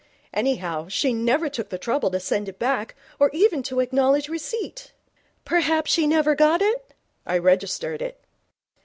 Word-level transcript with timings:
Anyhow, 0.33 0.87
she 0.87 1.13
never 1.13 1.47
took 1.47 1.69
the 1.69 1.77
trouble 1.77 2.09
to 2.09 2.19
send 2.19 2.49
it 2.49 2.57
back 2.57 2.95
or 3.19 3.29
even 3.33 3.61
to 3.61 3.81
acknowledge 3.81 4.29
receipt.' 4.29 4.93
'Perhaps 5.45 5.91
she 5.91 6.07
never 6.07 6.33
got 6.33 6.59
it?' 6.59 6.95
'I 7.27 7.37
registered 7.37 8.01
it.' 8.01 8.19